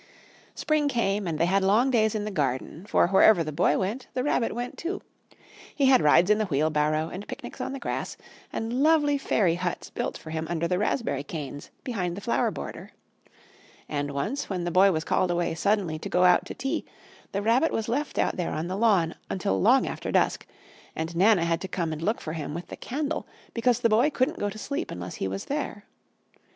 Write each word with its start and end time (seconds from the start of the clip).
Spring 0.55 0.87
came, 0.87 1.27
and 1.27 1.37
they 1.37 1.45
had 1.45 1.63
long 1.63 1.91
days 1.91 2.15
in 2.15 2.25
the 2.25 2.31
garden, 2.31 2.87
for 2.87 3.09
wherever 3.09 3.43
the 3.43 3.51
Boy 3.51 3.77
went 3.77 4.07
the 4.15 4.23
Rabbit 4.23 4.51
went 4.55 4.75
too. 4.75 5.03
He 5.75 5.85
had 5.85 6.01
rides 6.01 6.31
in 6.31 6.39
the 6.39 6.47
wheelbarrow, 6.47 7.09
and 7.09 7.27
picnics 7.27 7.61
on 7.61 7.71
the 7.71 7.77
grass, 7.79 8.17
and 8.51 8.81
lovely 8.81 9.19
fairy 9.19 9.53
huts 9.53 9.91
built 9.91 10.17
for 10.17 10.31
him 10.31 10.47
under 10.49 10.67
the 10.67 10.79
raspberry 10.79 11.21
canes 11.21 11.69
behind 11.83 12.17
the 12.17 12.21
flower 12.21 12.49
border. 12.49 12.93
And 13.87 14.09
once, 14.09 14.49
when 14.49 14.63
the 14.63 14.71
Boy 14.71 14.91
was 14.91 15.03
called 15.03 15.29
away 15.29 15.53
suddenly 15.53 15.99
to 15.99 16.09
go 16.09 16.23
out 16.23 16.45
to 16.45 16.55
tea, 16.55 16.83
the 17.31 17.43
Rabbit 17.43 17.71
was 17.71 17.87
left 17.87 18.17
out 18.17 18.39
on 18.39 18.67
the 18.67 18.75
lawn 18.77 19.13
until 19.29 19.61
long 19.61 19.85
after 19.85 20.11
dusk, 20.11 20.47
and 20.95 21.15
Nana 21.15 21.45
had 21.45 21.61
to 21.61 21.67
come 21.67 21.93
and 21.93 22.01
look 22.01 22.19
for 22.19 22.33
him 22.33 22.55
with 22.55 22.69
the 22.69 22.75
candle 22.75 23.27
because 23.53 23.79
the 23.81 23.87
Boy 23.87 24.09
couldn't 24.09 24.39
go 24.39 24.49
to 24.49 24.57
sleep 24.57 24.89
unless 24.89 25.17
he 25.21 25.27
was 25.27 25.45
there. 25.45 25.85